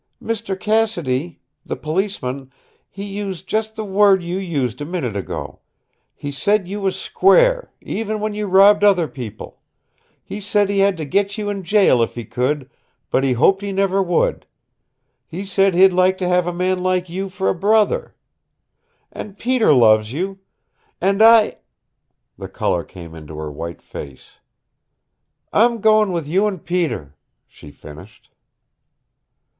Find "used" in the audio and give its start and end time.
3.03-3.47, 4.39-4.81